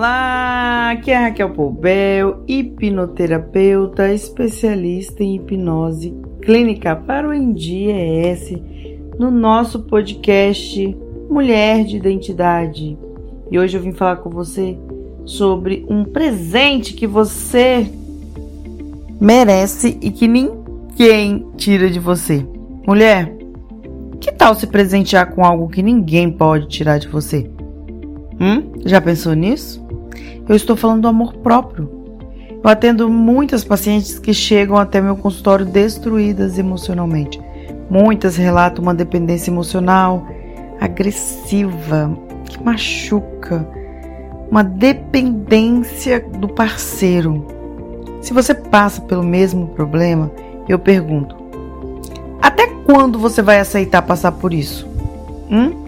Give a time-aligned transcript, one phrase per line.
[0.00, 8.54] Olá, aqui é Raquel Poubel, hipnoterapeuta, especialista em hipnose clínica para o ENDIES,
[9.18, 10.96] no nosso podcast
[11.28, 12.96] Mulher de Identidade.
[13.50, 14.74] E hoje eu vim falar com você
[15.26, 17.86] sobre um presente que você
[19.20, 22.42] merece e que ninguém tira de você.
[22.86, 23.36] Mulher,
[24.18, 27.50] que tal se presentear com algo que ninguém pode tirar de você?
[28.40, 28.72] Hum?
[28.86, 29.79] Já pensou nisso?
[30.48, 31.88] Eu estou falando do amor próprio.
[32.62, 37.40] Eu atendo muitas pacientes que chegam até meu consultório destruídas emocionalmente.
[37.88, 40.26] Muitas relatam uma dependência emocional
[40.80, 42.10] agressiva,
[42.46, 43.66] que machuca,
[44.50, 47.46] uma dependência do parceiro.
[48.20, 50.30] Se você passa pelo mesmo problema,
[50.68, 51.36] eu pergunto:
[52.40, 54.88] até quando você vai aceitar passar por isso?
[55.50, 55.84] Hum?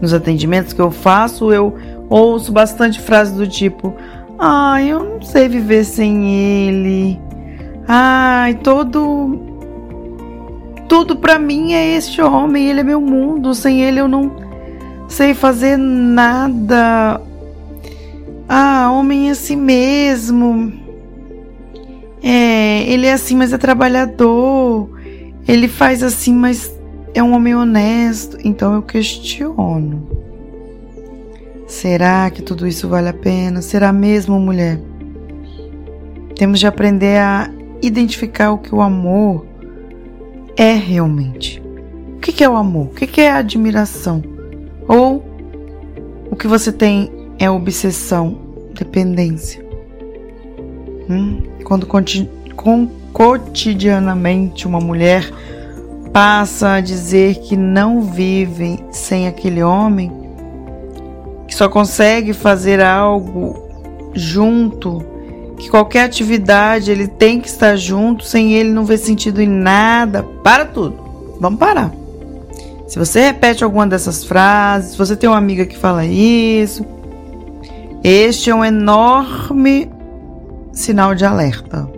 [0.00, 1.74] Nos atendimentos que eu faço, eu
[2.08, 3.94] ouço bastante frases do tipo:
[4.38, 6.30] Ai, eu não sei viver sem
[6.68, 7.20] ele.
[7.88, 9.40] Ai, todo.
[10.88, 13.54] Tudo para mim é este homem, ele é meu mundo.
[13.54, 14.30] Sem ele eu não
[15.08, 17.20] sei fazer nada.
[18.48, 20.72] Ah, homem é assim mesmo.
[22.22, 24.90] É, ele é assim, mas é trabalhador.
[25.48, 26.72] Ele faz assim, mas
[27.14, 28.36] é um homem honesto.
[28.44, 30.25] Então eu questiono.
[31.66, 33.60] Será que tudo isso vale a pena?
[33.60, 34.80] Será mesmo, mulher?
[36.36, 37.50] Temos de aprender a
[37.82, 39.46] identificar o que o amor
[40.56, 41.62] é realmente.
[42.16, 42.86] O que é o amor?
[42.86, 44.22] O que é a admiração?
[44.86, 45.24] Ou
[46.30, 48.38] o que você tem é obsessão,
[48.72, 49.64] dependência?
[51.10, 51.42] Hum?
[51.64, 55.30] Quando com, cotidianamente uma mulher
[56.12, 60.25] passa a dizer que não vive sem aquele homem,
[61.56, 63.66] só consegue fazer algo
[64.12, 65.02] junto,
[65.56, 70.22] que qualquer atividade ele tem que estar junto, sem ele não ver sentido em nada.
[70.22, 70.98] Para tudo.
[71.40, 71.90] Vamos parar.
[72.86, 76.84] Se você repete alguma dessas frases, se você tem uma amiga que fala isso,
[78.04, 79.90] este é um enorme
[80.74, 81.88] sinal de alerta.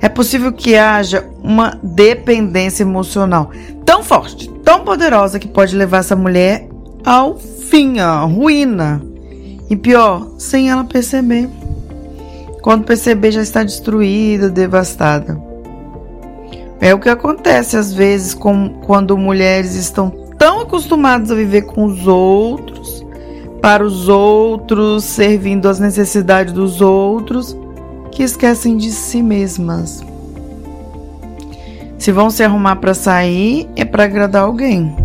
[0.00, 3.50] É possível que haja uma dependência emocional
[3.84, 6.68] tão forte, tão poderosa que pode levar essa mulher
[7.04, 7.36] ao
[8.00, 9.02] a ruína.
[9.68, 11.48] E pior, sem ela perceber.
[12.62, 15.40] Quando perceber, já está destruída, devastada.
[16.80, 21.84] É o que acontece às vezes com, quando mulheres estão tão acostumadas a viver com
[21.84, 23.04] os outros,
[23.60, 27.56] para os outros, servindo às necessidades dos outros,
[28.12, 30.00] que esquecem de si mesmas.
[31.98, 35.03] Se vão se arrumar para sair, é para agradar alguém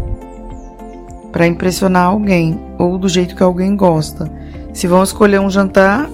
[1.31, 4.31] para impressionar alguém ou do jeito que alguém gosta.
[4.73, 6.09] Se vão escolher um jantar,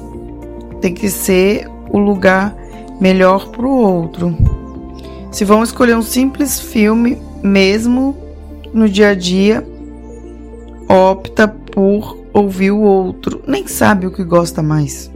[0.81, 2.55] tem que ser o lugar
[2.99, 4.35] melhor para o outro.
[5.31, 8.15] Se vão escolher um simples filme, mesmo
[8.73, 9.65] no dia a dia,
[10.87, 13.41] opta por ouvir o outro.
[13.47, 15.11] Nem sabe o que gosta mais.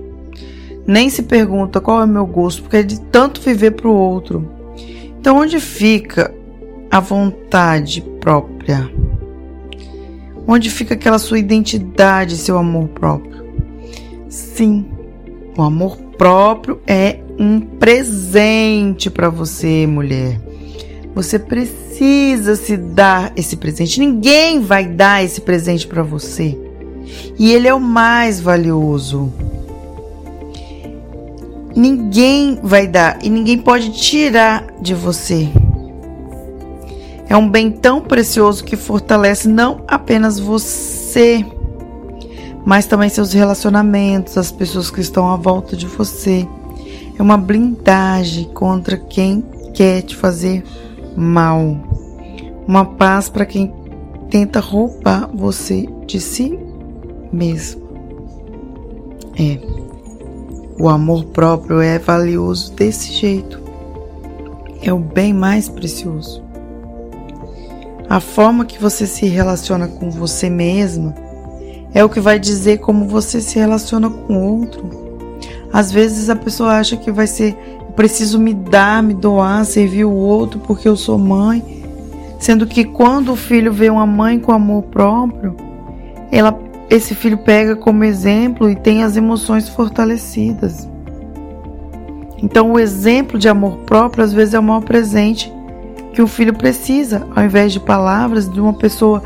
[0.86, 3.94] Nem se pergunta qual é o meu gosto, porque é de tanto viver para o
[3.94, 4.50] outro.
[5.20, 6.34] Então, onde fica
[6.90, 8.90] a vontade própria?
[10.52, 13.46] Onde fica aquela sua identidade, seu amor próprio?
[14.28, 14.84] Sim,
[15.56, 20.42] o amor próprio é um presente para você, mulher.
[21.14, 24.00] Você precisa se dar esse presente.
[24.00, 26.58] Ninguém vai dar esse presente para você.
[27.38, 29.32] E ele é o mais valioso.
[31.76, 35.48] Ninguém vai dar e ninguém pode tirar de você.
[37.30, 41.46] É um bem tão precioso que fortalece não apenas você,
[42.66, 46.48] mas também seus relacionamentos, as pessoas que estão à volta de você.
[47.18, 49.44] É uma blindagem contra quem
[49.76, 50.64] quer te fazer
[51.16, 51.78] mal.
[52.68, 53.72] Uma paz para quem
[54.32, 56.58] tenta roubar você de si
[57.32, 57.88] mesmo.
[59.38, 59.60] É.
[60.80, 63.62] O amor próprio é valioso desse jeito.
[64.82, 66.49] É o bem mais precioso.
[68.10, 71.14] A forma que você se relaciona com você mesma
[71.94, 74.90] é o que vai dizer como você se relaciona com o outro.
[75.72, 77.56] Às vezes a pessoa acha que vai ser
[77.96, 81.84] preciso me dar, me doar, servir o outro porque eu sou mãe,
[82.40, 85.56] sendo que quando o filho vê uma mãe com amor próprio,
[86.32, 86.58] ela
[86.90, 90.90] esse filho pega como exemplo e tem as emoções fortalecidas.
[92.42, 95.54] Então, o exemplo de amor próprio às vezes é o maior presente
[96.14, 99.24] que o filho precisa, ao invés de palavras de uma pessoa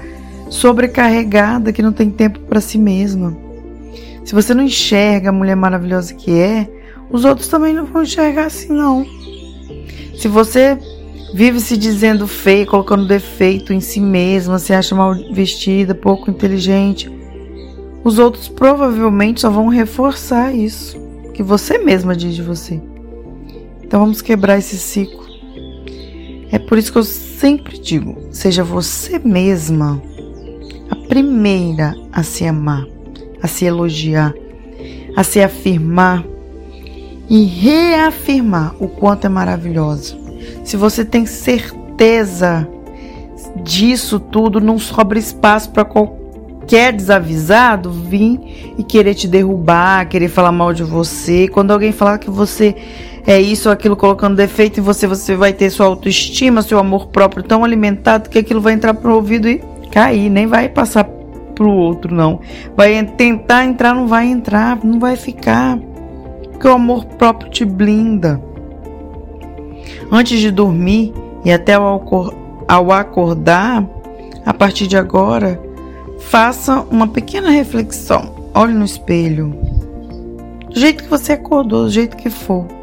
[0.50, 3.36] sobrecarregada que não tem tempo para si mesma.
[4.24, 6.70] Se você não enxerga a mulher maravilhosa que é,
[7.10, 9.06] os outros também não vão enxergar assim, não.
[10.18, 10.78] Se você
[11.34, 17.12] vive se dizendo feio, colocando defeito em si mesma, se acha mal vestida, pouco inteligente,
[18.04, 21.02] os outros provavelmente só vão reforçar isso
[21.34, 22.80] que você mesma diz de você.
[23.82, 25.23] Então vamos quebrar esse ciclo.
[26.54, 30.00] É por isso que eu sempre digo: seja você mesma
[30.88, 32.86] a primeira a se amar,
[33.42, 34.36] a se elogiar,
[35.16, 36.24] a se afirmar
[37.28, 40.16] e reafirmar o quanto é maravilhosa.
[40.64, 42.70] Se você tem certeza
[43.64, 50.52] disso tudo, não sobra espaço para qualquer desavisado vir e querer te derrubar, querer falar
[50.52, 51.48] mal de você.
[51.48, 52.76] Quando alguém falar que você
[53.26, 57.08] é isso ou aquilo colocando defeito em você, você vai ter sua autoestima, seu amor
[57.08, 59.62] próprio tão alimentado que aquilo vai entrar pro ouvido e
[59.92, 61.06] cair, nem vai passar
[61.56, 62.42] pro outro não.
[62.76, 65.78] Vai tentar entrar, não vai entrar, não vai ficar.
[66.52, 68.42] Porque o amor próprio te blinda.
[70.12, 71.14] Antes de dormir
[71.46, 73.88] e até ao acordar,
[74.46, 75.62] a partir de agora,
[76.20, 78.34] faça uma pequena reflexão.
[78.54, 79.56] Olhe no espelho.
[80.70, 82.83] Do jeito que você acordou, do jeito que for.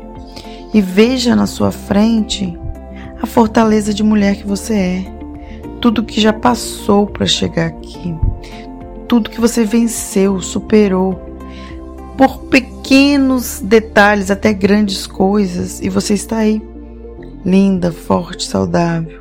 [0.73, 2.57] E veja na sua frente
[3.21, 5.05] a fortaleza de mulher que você é.
[5.81, 8.15] Tudo que já passou para chegar aqui.
[9.09, 11.21] Tudo que você venceu, superou.
[12.17, 15.81] Por pequenos detalhes até grandes coisas.
[15.81, 16.63] E você está aí
[17.45, 19.21] linda, forte, saudável.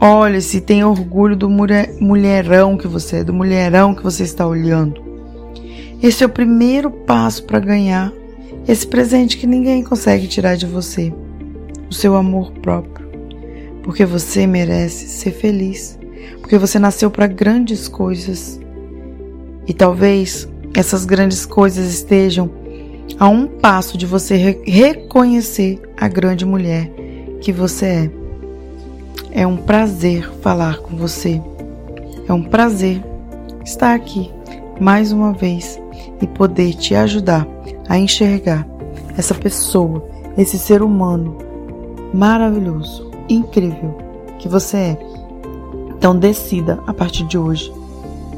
[0.00, 4.46] Olhe-se e tenha orgulho do mulher, mulherão que você é, do mulherão que você está
[4.46, 5.02] olhando.
[6.02, 8.10] Esse é o primeiro passo para ganhar
[8.66, 11.12] esse presente que ninguém consegue tirar de você,
[11.88, 13.08] o seu amor próprio.
[13.82, 15.98] Porque você merece ser feliz,
[16.40, 18.60] porque você nasceu para grandes coisas.
[19.66, 22.50] E talvez essas grandes coisas estejam
[23.18, 26.90] a um passo de você re reconhecer a grande mulher
[27.40, 28.10] que você é.
[29.32, 31.40] É um prazer falar com você.
[32.28, 33.02] É um prazer
[33.64, 34.30] estar aqui
[34.80, 35.80] mais uma vez
[36.20, 37.46] e poder te ajudar
[37.90, 38.64] a enxergar
[39.18, 40.08] essa pessoa,
[40.38, 41.36] esse ser humano
[42.14, 43.98] maravilhoso, incrível
[44.38, 44.98] que você é.
[45.98, 47.70] Então decida a partir de hoje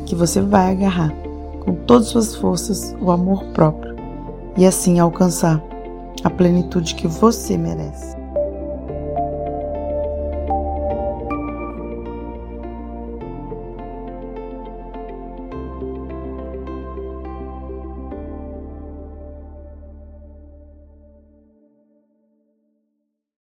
[0.06, 1.12] que você vai agarrar
[1.60, 3.94] com todas as suas forças o amor próprio
[4.56, 5.62] e assim alcançar
[6.24, 8.21] a plenitude que você merece.